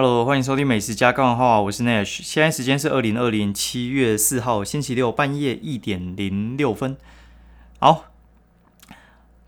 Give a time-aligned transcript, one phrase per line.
[0.00, 2.22] Hello，欢迎收听美食加干话，我是 Nash。
[2.22, 6.96] 现在时间是二零二零七月四号星期六半夜一点零六分。
[7.80, 8.04] 好，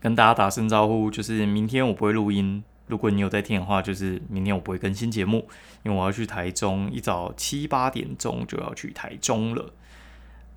[0.01, 2.61] 跟大家打声招呼，就是明天我不会录音。
[2.87, 5.47] 如果你有在听的话，就是明天我不会更新节目，
[5.83, 9.71] 因为我要去台中，一早七八点钟就要去台中了。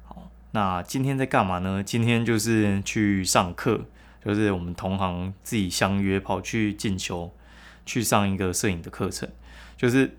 [0.03, 1.81] 好，那今天在干嘛呢？
[1.85, 3.83] 今天就是去上课，
[4.25, 7.31] 就是我们同行自己相约跑去进修，
[7.87, 9.29] 去上一个摄影的课程。
[9.77, 10.17] 就是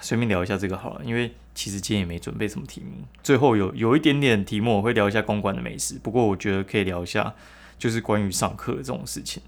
[0.00, 3.04] 随便聊一下这个好了，因为其实今天也没准备什么题目。
[3.22, 5.98] 最后有有一点点题目，我会聊一下公馆的美食。
[5.98, 7.34] 不过我觉得可以聊一下，
[7.78, 9.42] 就是关于上课这种事情。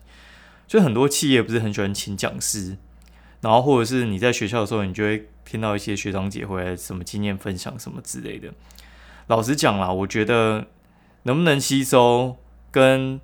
[0.67, 2.77] 就很多企业不是很喜欢请讲师，
[3.41, 8.53] 然后或者是你在学校的时候，你就会听到一些学长姐回来什么经验分享什么之类的。
[9.27, 10.67] 老实讲啦，我觉得
[11.25, 12.37] 能不能吸收，
[12.71, 13.21] 跟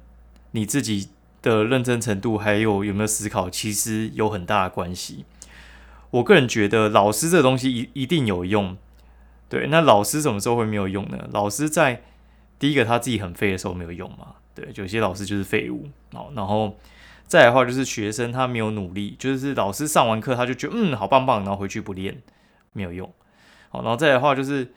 [0.53, 1.09] 你自己
[1.43, 5.25] 的认真程度，还有有没有思考，其实有很大的关系。
[6.17, 8.77] 我个人觉得，老师这东西一一定有用。
[9.49, 11.29] 对，那老师什么时候会没有用呢？
[11.33, 12.03] 老师在
[12.59, 14.37] 第一个他自己很废的时候没有用嘛？
[14.55, 15.89] 对，有些老师就是废物。
[16.13, 16.77] 好，然后。
[17.29, 22.23] 再来的话就是学生他没有努力，就是老师上完课他就觉得嗯好棒棒，然后回去不练
[22.73, 23.13] 没有用。
[23.71, 24.73] 好，然后再来的话就是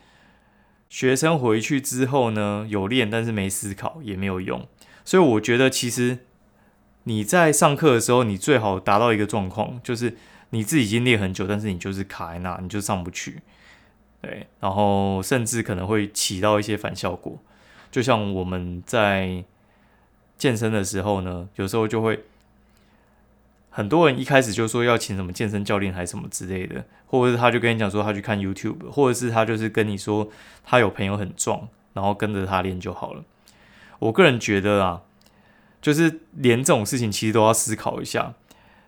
[0.90, 4.68] 学生回去之后呢有练，但是没思考也没有用。
[5.06, 6.26] 所以我觉得其实
[7.04, 10.18] 你在上课的时候，你最好达到一个状况，就是
[10.50, 13.42] 你自己已经练很久，但是你就是卡在那，你就上不去。
[14.22, 17.38] 对，然后甚至可能会起到一些反效果。
[17.92, 19.44] 就像我们在
[20.38, 22.26] 健身的时候呢，有时候就会。
[23.72, 30.28] 很多人一开始就说要请什么健身教练还是什么之类的，或者是他就跟你讲说他去看 YouTube，或者是他就是跟你说
[30.66, 33.24] 他有朋友很壮，然后跟着他练就好了。
[34.00, 35.04] 我个人觉得啊，
[35.82, 38.34] 就是连这种事情其实都要思考一下。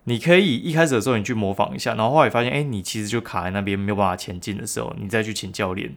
[0.05, 5.95] 你可以一开始的时候你去模仿一下，然后后来发现哎，你其实就卡在那边没有办法前进的时候，你再去请教练，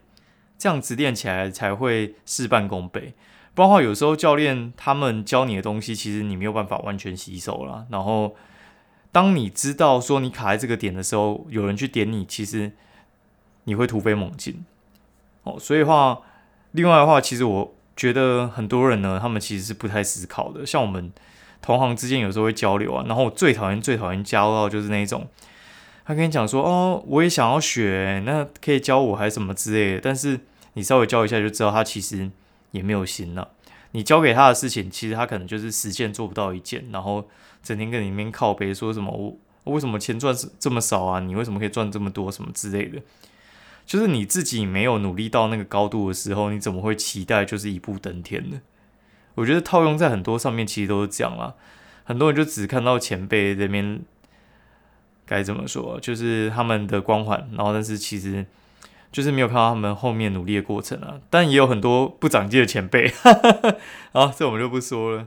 [0.58, 3.14] 这样子练起来才会事半功倍。
[3.54, 8.34] 不然的话，有时候教练他们教你的东西，其实你没有办法完全吸收了，然后。
[9.12, 12.72] 当你知道说你卡在这个点的时候，有人去点你，其实
[13.62, 14.64] 你会突飞猛进
[15.44, 15.56] 哦。
[15.56, 16.18] 所以话，
[16.72, 20.66] 另外的话，其实我觉得很多人呢，他们其实是不太思考的。
[20.66, 21.12] 像我们
[21.64, 25.26] 同行之间有时候会交流啊，然后我最讨厌、最讨厌交到就是那种，
[26.04, 30.00] 他跟你讲说哦，我也想要学，那可以教我还是什么之类的。
[30.02, 30.40] 但是
[30.74, 32.30] 你稍微教一下就知道，他其实
[32.72, 33.48] 也没有心了。
[33.92, 37.26] 你教给他的事情，其实他可能就是实践做不到一件，然后。
[37.64, 41.18] 整天跟里面靠背说什么我为什么钱赚这么少啊？
[41.18, 43.00] 你为什么可以赚这么多什么之类的？
[43.86, 48.60] 就是你自己没有努力到那个高度的时候，你怎么会期待就是一步登天呢？
[49.34, 51.54] 我觉得套用在很多上面其实都是这样啦。
[52.04, 54.00] 很多人就只看到前辈这边
[55.26, 58.44] 该怎么说，就是他们的光环，然后但是其实
[59.10, 61.20] 就是没有看到他们后面努力的过程啊。
[61.30, 63.10] 但也有很多不长进的前辈，
[64.12, 65.26] 好，这我们就不说了。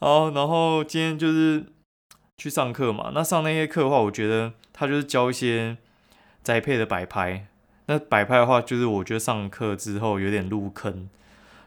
[0.00, 1.64] 好，然后今天就是
[2.36, 3.12] 去上课嘛。
[3.14, 5.76] 那上那些课的话，我觉得他就是教一些
[6.42, 7.46] 栽配的摆拍。
[7.86, 11.08] 那摆拍的话，就是我觉得上课之后有点入坑，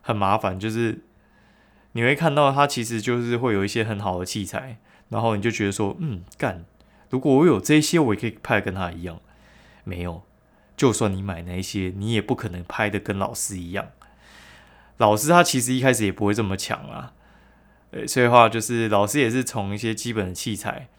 [0.02, 0.60] 很麻烦。
[0.60, 1.00] 就是
[1.96, 6.66] 你会看到他其实就是会有一些很好的器材，然后你就觉得说，嗯，干，
[7.10, 9.22] 如果我有这些，我也可以拍跟他一样。
[9.86, 10.24] 没有，
[10.76, 13.88] 就算你买那些，你也不可能拍的跟老师一样。
[14.98, 17.14] 老师他其实一开始也不会这么强啊。
[17.92, 20.90] 呃，所以话就是老师也是从一些基本的器材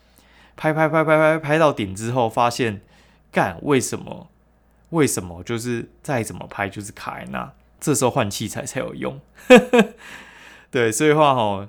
[0.57, 2.81] 拍拍拍拍拍拍到顶之后，发现
[3.31, 4.31] 干为什么
[4.89, 9.21] 为什么就是再怎么拍就是卡在那，这时候换器材才有用。
[10.71, 11.69] 对，所以话哈，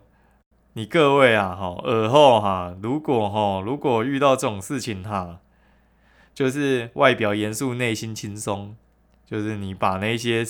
[0.73, 5.39] 你各位啊哈，耳后哈，如果哈如果遇到这种事情哈，
[6.33, 8.75] 就是外表严肃，内心轻松，
[9.25, 10.45] 就是你把那些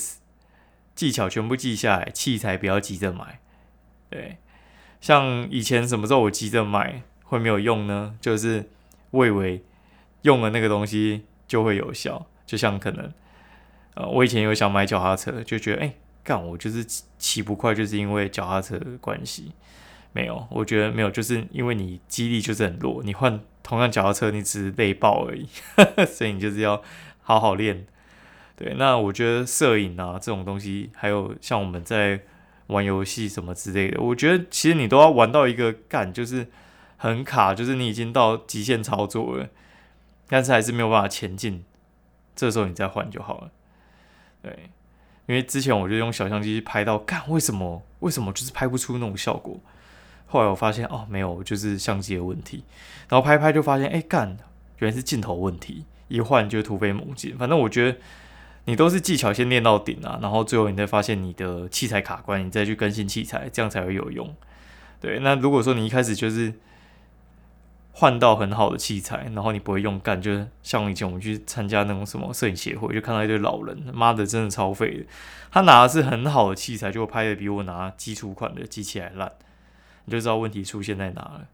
[0.95, 3.39] 技巧全部记下来，器材不要急着买，
[4.09, 4.37] 对。
[4.99, 8.17] 像以前什么时候我急着买会没有用呢？
[8.19, 8.67] 就是
[9.11, 9.63] 我以为
[10.23, 13.13] 用了那个东西就会有效，就像可能
[13.93, 15.93] 呃，我以前有想买脚踏车，就觉得哎，
[16.27, 16.85] 干我就是
[17.17, 19.53] 骑不快，就是因为脚踏车的关系。
[20.11, 25.47] 没有，我觉得没有，就是因为你肌力就是很弱，你换同样脚踏车，你只是累爆而已。
[26.05, 26.81] 所以你就是要
[27.21, 27.87] 好好练。
[28.57, 32.21] 对，那我觉得摄影啊这种东西，还有像我们在。
[32.67, 36.45] 玩游戏什么之类的，我觉得其实你都要玩到一个干，就是
[36.97, 39.47] 很卡，就是你已经到极限操作了，
[40.27, 41.63] 但是还是没有办法前进，
[42.35, 43.51] 这时候你再换就好了。
[44.41, 44.69] 对，
[45.27, 49.59] 因为之前我就用小相机拍到，干为什么为什么就是拍不出那种效果？
[50.25, 52.63] 后来我发现哦，没有，就是相机的问题。
[53.07, 54.37] 然后拍拍就发现，哎干，
[54.79, 57.37] 原来是镜头问题，一换就突飞猛进。
[57.37, 57.97] 反正我觉得
[58.65, 64.33] 你都是技巧先练到顶啊，然后最后你再发现你的器材卡关，你再去更新器材，这样才会有用。
[64.99, 66.53] 对，那如果说你一开始就是
[67.99, 75.05] 换到很好的器材，然后你不会用干，就像以前我们去参加那种什么摄影协会，就看到一堆老人，妈的，真的超废的。
[75.49, 79.31] 他拿的是很好的器材，就拍的比我拿基础款的机器还烂，
[80.05, 81.47] 你就知道问题出现在哪了。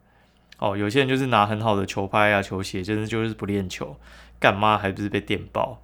[0.57, 3.96] 哦，有些人就是拿很好的球拍啊、球鞋，真的就是不练球，
[4.38, 5.81] 干嘛还不是被电爆？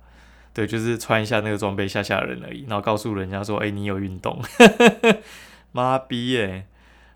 [0.53, 4.41] 对，就是穿一下那个装备吓吓人而已，然后告诉人家说：“哎，你有运动。
[5.71, 6.65] ”妈逼耶！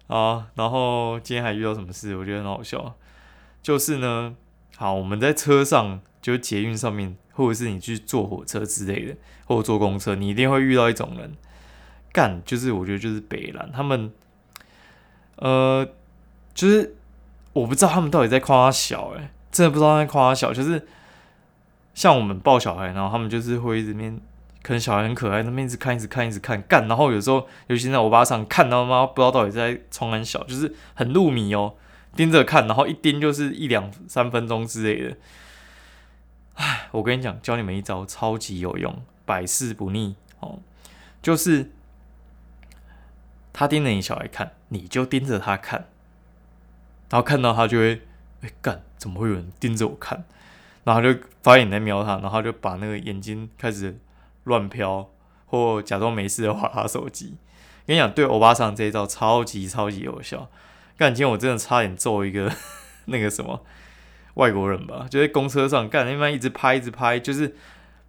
[0.08, 2.16] 啊，然后今天还遇到什么事？
[2.16, 2.96] 我觉得很好笑。
[3.64, 4.36] 就是呢，
[4.76, 9.16] 好，我们在车上，就是捷运上面，或者是你去坐火车之类的，
[9.46, 11.34] 或者坐公车，你一定会遇到一种人，
[12.12, 14.12] 干，就是我觉得就是北兰，他们，
[15.38, 15.88] 呃，
[16.54, 16.94] 就是
[17.54, 20.86] 我不知道他们到底在夸小，哎，真的不知道在夸小，就是
[21.94, 24.20] 像我们抱小孩，然后他们就是会一直面，
[24.62, 31.76] 可能小孩很可爱，那边一直看，一直看，一直看，干，然后有时候，尤其在我爸上看到妈不知道到底在冲很小，就是很入迷哦。
[32.16, 35.18] 盯着看，然后一盯就是一两三分钟之类的。
[36.56, 40.60] 唉，我跟你讲，教你们一招，超级有用，百试不腻哦。
[41.22, 41.72] 就是
[43.52, 45.88] 他盯着你小孩看，你就盯着他看，
[47.10, 48.02] 然后看到他就会，
[48.42, 50.24] 哎干，怎么会有人盯着我看？
[50.84, 53.98] 然后就发现你在瞄他，然后就把那个眼睛开始
[54.44, 55.10] 乱飘，
[55.48, 57.38] 或假装没事的划他手机。
[57.88, 60.50] 跟你讲，对欧巴桑这一招超级超级有效。
[60.98, 62.52] 干，今天我真的差点揍一个
[63.06, 63.64] 那个什么
[64.36, 67.56] 外国人吧，就在公车上干，那边一直拍，一直拍，就是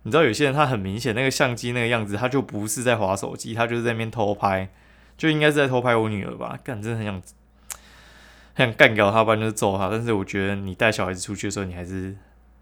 [0.02, 4.69] 你知道有些人他很明显那个相机那个样子，他就不是在划手机，他就是在那边偷拍，
[5.16, 6.58] 就应该是在偷拍我女儿吧。
[6.62, 7.14] 干，真的很想
[8.54, 9.88] 很想干掉他，不然就是揍他。
[9.88, 12.14] 但是我觉得你带小孩子出去的时候，你还是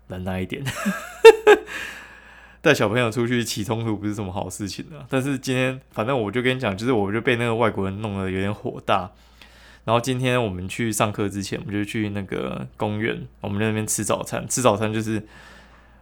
[0.09, 0.63] 忍耐一点。
[2.63, 5.05] 带小朋友出去起冲突不是什么好事情啊。
[5.09, 9.11] 但是今天反正我就跟你讲，就是我就被那个外国人弄得有点火大。
[9.85, 14.47] 然后今天我们去上课之前，我们就去那个公园，我们在那边吃早餐。
[14.49, 15.27] 吃早餐就是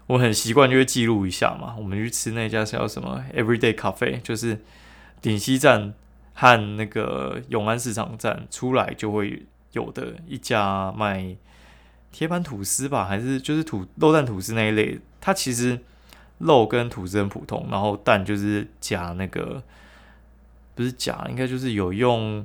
[0.06, 1.74] 我很习惯，就会记录一下嘛。
[1.78, 4.60] 我们去吃那家叫什么 Everyday Cafe，就是
[5.22, 5.94] 顶溪站
[6.34, 11.34] 和那个永安市场站出来就会有的一家卖
[12.12, 15.00] 铁板吐司吧，还是就是土肉蛋吐司那一类。
[15.22, 15.80] 它其实
[16.36, 19.62] 肉跟吐司很普通，然后蛋就是夹那个
[20.74, 22.44] 不是夹，应该就是有用。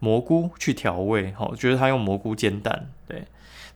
[0.00, 3.22] 蘑菇去调味，好，觉得他用蘑菇煎蛋，对。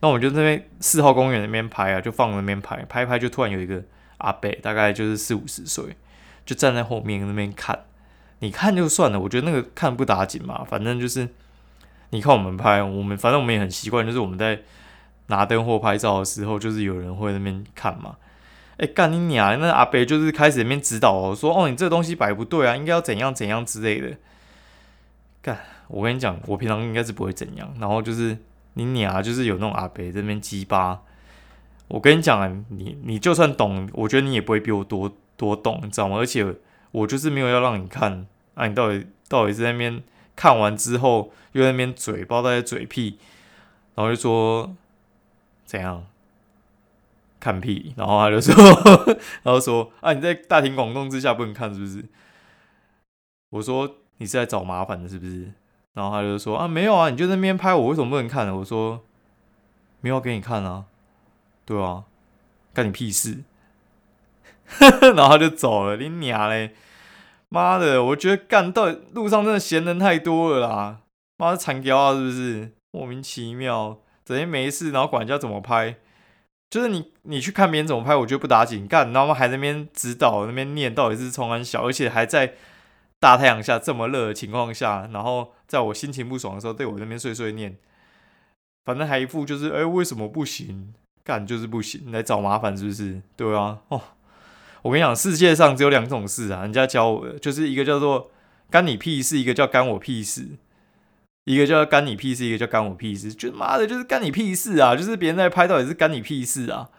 [0.01, 3.81] 那我们就那边四号公园那边拍啊，就放那边拍，拍拍就突然有一个
[4.17, 5.95] 阿伯，大概就是四五十岁，
[6.45, 7.85] 就站在后面那边看。
[8.39, 11.29] 你看就算了，我觉得那个看不打紧嘛，反正就是
[12.09, 14.59] 你看我们拍，我们反正我们也很习惯，就是我们在
[15.27, 18.17] 拿灯或拍照的时候，就是有人会那边看嘛。
[18.77, 19.57] 哎，干你娘！
[19.57, 24.17] 那阿伯就是开始那边指导我说：“哦，你这个东西摆不对啊，应该要怎样怎样之类的。”
[25.45, 25.59] 干。
[25.87, 27.71] 我跟你讲，我平常应该是不会怎样。
[27.79, 28.35] 然后就是
[28.73, 31.03] 你你啊，就是有那种阿伯这边鸡巴。
[31.87, 36.17] 我跟你讲啊，你你就算懂，我觉得你也不会比我多多懂，你知道吗？
[36.17, 36.55] 而且
[36.89, 38.25] 我就是没有要让你看，
[38.55, 40.01] 啊，你到底到底是在那边
[40.35, 43.19] 看完之后又在那边嘴包在嘴屁，
[43.93, 44.75] 然后就说
[45.63, 46.03] 怎样
[47.39, 48.55] 看屁，然后他就说，
[49.45, 52.03] 然后说啊，你在大庭广众之下不能看是不是？
[53.51, 55.51] 我说你是在找麻烦的，是不是？
[55.93, 58.55] 然后他就说啊，没有啊，你就那边拍，我为什么不能看呢？
[58.55, 59.01] 我说
[60.01, 60.85] 没有给你看啊，
[61.63, 62.03] 对啊，
[62.73, 63.43] 干你屁事！
[65.15, 66.75] 然后他就走了，你娘嘞！
[67.47, 70.99] 妈的，我觉得干到路上真的闲人太多了啦！
[71.37, 72.71] 妈的惨屌啊，是不是？
[72.91, 75.95] 莫名其妙，整天没事，然后管人家怎么拍，
[76.69, 82.55] 就是你你去看别人怎么拍，我觉得不打紧干，然后还在那边指导那边念到底是冲安小，而且还在。
[83.25, 87.75] 大太阳下这么热的情况下，然后在我心情不爽的时候，对我那边碎碎念，
[88.85, 90.93] 反正还一副就是哎为什么不行？
[91.23, 93.23] 干就是不行，来找麻烦是不是？
[93.35, 93.99] 对啊，哦，
[94.83, 98.29] 我跟你讲，世界上只有两种事啊，人家教我，就是一个叫做
[98.69, 100.47] 干你屁事，一个叫干我屁事，
[101.45, 104.95] 一个叫干你屁事，一个叫干我屁事，就妈的，就是干你屁事啊！
[104.95, 106.91] 就是别人在拍，到底是干你屁事啊？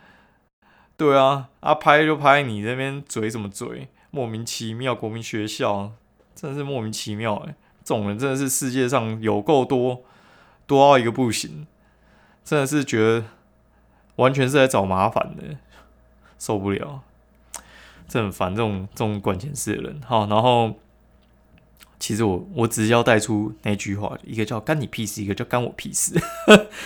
[0.96, 3.90] 对啊，啊拍就拍，你那边嘴什么嘴？
[4.10, 5.92] 莫名其妙，国民学校。
[6.36, 10.04] 真的是莫名其妙哎，这种人真的是世界上有够多，
[10.66, 11.66] 多到一个不行，
[12.44, 13.24] 真的是觉得
[14.16, 15.56] 完全是在找麻烦的，
[16.38, 17.00] 受不了，
[18.06, 20.00] 真很烦这种这种管闲事的人。
[20.02, 20.74] 好，然后
[21.98, 26.20] 其实我我只是要带出那句话，一个叫干你屁事，一个叫干我屁事。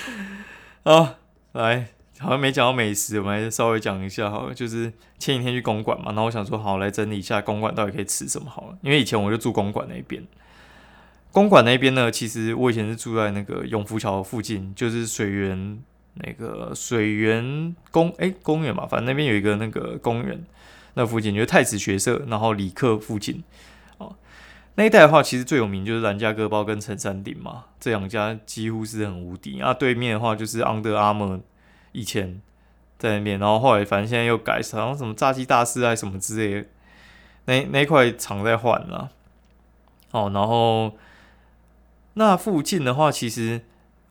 [0.85, 1.17] 啊，
[1.53, 1.89] 来，
[2.21, 4.55] 好像没讲到美食，我们来稍微讲一下好了。
[4.55, 8.79] 就是前几天去公馆嘛，然后我想说，好来整理一下公馆到底可以吃什么好了。
[8.83, 10.23] 因为以前我就住公馆那边，
[11.33, 15.83] 公馆那边呢，其实我以前是住在那个永福桥附近，就是水源
[16.15, 20.45] 那个水源公哎公园嘛，反正那边有一个那个公园，
[20.95, 23.43] 那附近就是太子学社，然后理科附近
[23.97, 24.15] 哦。
[24.75, 29.61] 那一带的话，其实最有名就是兰家哥包跟陈山顶嘛，这两家几乎是很无敌。
[29.61, 31.41] 啊，对面的话就是 Under Armour，
[31.93, 32.41] 以前
[32.99, 36.69] 在那边，然后后来反正现在又改成什么炸鸡大师啊什么之类的，
[37.47, 39.11] 那那块厂在换了。
[40.11, 40.97] 哦，然后
[42.15, 43.63] 那附近的话，其实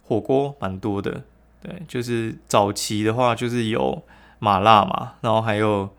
[0.04, 1.24] 火锅蛮多的，
[1.62, 4.04] 对，就是早期的话就是有
[4.40, 5.90] 麻辣嘛，然后还有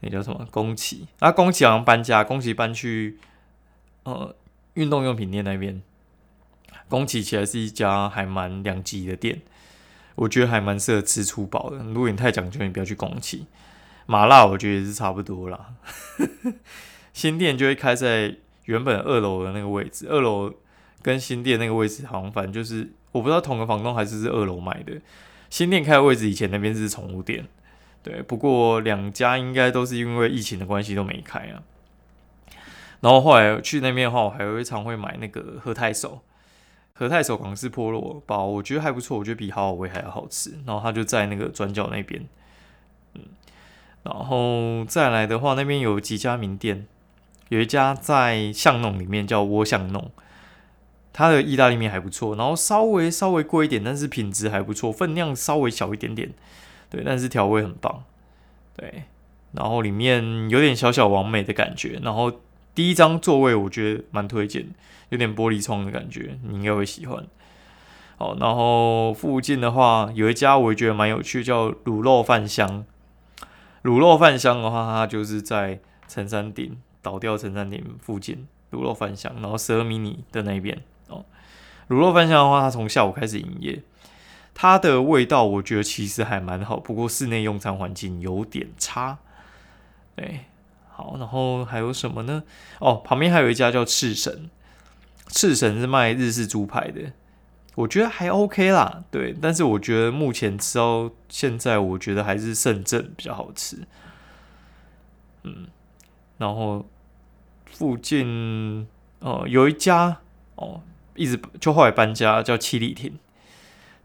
[0.00, 3.18] 那叫什么宫崎，啊，宫崎好像搬家，宫崎搬去。
[4.04, 4.34] 呃，
[4.72, 5.82] 运动用品店那边，
[6.88, 9.42] 宫崎其实是一家还蛮两极的店，
[10.18, 11.78] 我觉得还蛮适合吃粗饱的。
[11.78, 13.46] 如果你太讲究，你不要去宫崎。
[14.06, 15.74] 麻辣我觉得也是差不多啦。
[17.12, 20.52] 新店就会开在原本二楼的那个位置，二楼
[21.02, 25.00] 跟新店那个位置好像反正就是我不知道同个房东还是是二楼买的。
[25.50, 27.46] 新店开的位置以前那边是宠物店，
[28.02, 31.62] 对，不过两家应该都是因为疫情的关系都没开啊。
[33.00, 36.20] 然后后来去那边的话，我还会常会买那个和太守，
[36.98, 40.58] 和太手港式菠萝包，我觉得还不错，我觉得比好好味还要好吃。
[40.66, 42.26] 然后它就在那个转角那边，
[43.14, 43.22] 嗯，
[44.02, 46.88] 然后再来的话，那边有几家名店，
[47.50, 50.10] 有一家在巷弄里面叫窝巷弄，
[51.12, 56.32] 它的意大利面还不错，然后稍微稍微贵一点，但是品质还不错，分量稍微小一点点，
[56.90, 58.02] 对，但是调味很棒，
[58.76, 59.04] 对，
[59.52, 62.32] 然后里面有点小小完美的感觉，然后。
[62.78, 64.68] 第一张座位我觉得蛮推荐，
[65.08, 67.26] 有点玻璃窗的感觉，你应该会喜欢。
[68.16, 72.86] 好，然后附近的话有一家我也觉得蛮有趣，叫卤肉饭香。
[73.82, 81.24] 卤肉饭香的话，它就是在陈山顶倒掉陈山顶附近卤肉饭香，然后十二迷你的那边哦。
[81.88, 83.82] 卤肉饭香的话，它从下午开始营业，
[84.54, 89.18] 它的味道我觉得其实还蛮好，不过室内用餐环境有点差，
[90.14, 90.42] 对。
[90.98, 92.42] 好，然后还有什么呢？
[92.80, 94.50] 哦，旁边还有一家叫赤神，
[95.28, 97.12] 赤神是卖日式猪排的，
[97.76, 99.04] 我觉得还 OK 啦。
[99.08, 103.86] 对，但是我觉得目前吃到现在，我觉得还是圣正比较好吃。
[105.44, 105.68] 嗯，
[106.38, 106.84] 然后
[107.70, 108.88] 附近
[109.20, 110.16] 哦有一家
[110.56, 110.80] 哦，
[111.14, 113.16] 一直就后来搬家叫七里亭。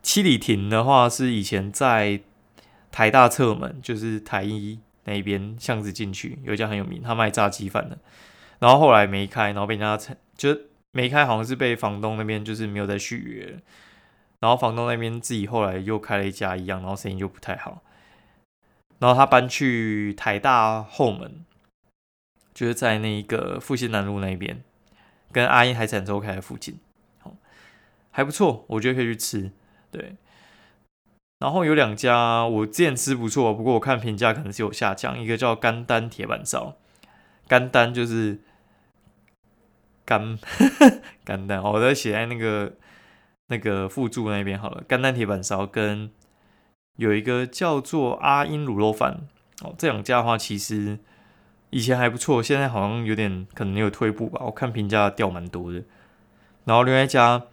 [0.04, 2.22] 七里亭的话是以前在
[2.92, 4.78] 台大侧门，就是台一。
[5.06, 7.98] 那一边巷子进去有一家很有名，他卖炸鸡饭的，
[8.60, 13.60] 然后后来没开，然后被人家就是没开，好像是被房东那边就是没有再续约，
[14.40, 17.82] 然后房东那边自己后来又开了一家一样，然后生意就不太好，
[19.00, 21.44] 然后他搬去台大后门，
[22.54, 24.64] 就是在那个复兴南路那边，
[25.32, 26.80] 跟阿英海产周开的附近，
[27.20, 27.36] 好
[28.12, 29.52] 还不错，我觉得可以去吃，
[29.92, 30.16] 对。
[31.40, 35.20] 然后有两家我之前吃不错，不过我看评价可能是有下降。
[35.20, 36.78] 一个叫甘丹铁板烧，
[37.50, 38.40] 甘丹就是
[40.06, 40.40] 甘
[41.26, 42.72] 甘丹，我在写在那个
[43.48, 44.86] 那个附注那边好了。
[44.88, 46.10] 甘丹铁板烧跟
[46.96, 49.28] 有一个叫做阿英卤肉饭
[49.64, 50.98] 哦，这两家的话其实
[51.72, 54.40] 以前还不错，现在好像有点可能有退步吧。
[54.46, 55.84] 我看评价掉蛮多的。
[56.64, 57.44] 然后另外一家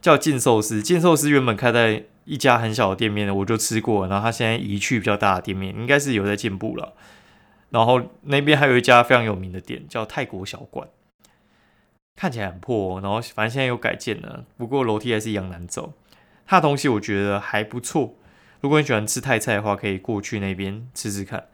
[0.00, 2.06] 叫劲寿司，劲寿司原本开在。
[2.24, 6.94] 一家很小的店面呢，我就吃过，然后他现在移去比较大的店面，应该是有在进步了。
[7.70, 10.88] 然后那边还有一家非常有名的店，叫泰国小馆，
[12.14, 15.94] 看起来很破，然后反正现在有改建了，不过楼梯还是一样难走。
[16.46, 18.14] 它的东西我觉得还不错，
[18.60, 21.46] 如果你喜欢吃泰菜的话，可以过去那边吃吃看。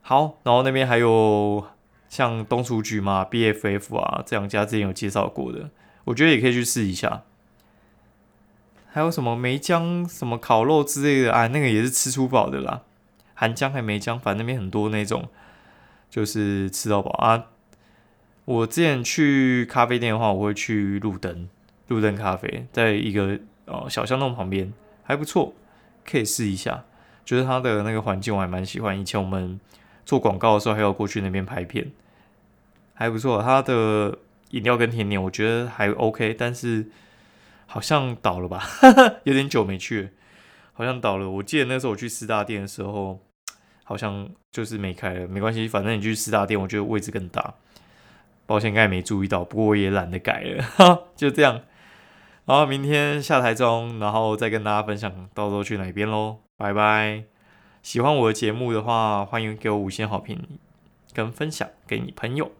[0.00, 1.66] 好，然后那边还有
[2.08, 5.70] 像东厨局嘛、BFF 啊这两家之前有介绍过的，
[6.04, 7.24] 我觉得也可以去试一下。
[8.94, 11.48] 还有什么梅江什么烤肉之类的啊？
[11.48, 12.82] 那个也是吃出饱的啦。
[13.34, 15.28] 韩江还梅江，反正那边很多那种，
[16.08, 17.46] 就是吃到饱啊。
[18.44, 21.48] 我之前去咖啡店的话，我会去路灯，
[21.88, 24.72] 路灯咖啡，在一个哦小巷弄旁边，
[25.02, 25.52] 还不错，
[26.08, 26.84] 可以试一下。
[27.24, 28.96] 觉得它的那个环境我还蛮喜欢。
[28.96, 29.58] 以前我们
[30.06, 31.90] 做广告的时候，还有过去那边拍片，
[32.94, 33.42] 还不错。
[33.42, 34.16] 它的
[34.50, 36.86] 饮料跟甜点我觉得还 OK，但是。
[37.66, 38.62] 好像倒了吧，
[39.24, 40.10] 有点久没去，
[40.72, 41.28] 好像倒了。
[41.28, 43.20] 我记得那时候我去四大店的时候，
[43.82, 45.26] 好像就是没开了。
[45.26, 47.54] 没关系，反正你去四大店，我觉得位置更大。
[48.46, 51.62] 保险应该没注意到，不过我也懒得改了，哈， 就这样。
[52.44, 56.40] 然后明天下台中，然后再跟大家分享到时候去哪边喽。
[56.56, 57.24] 拜拜！
[57.82, 60.58] 喜欢我的节目的话，欢迎给我五星好评
[61.12, 62.52] 跟分享给你朋友。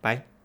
[0.00, 0.35] 拜。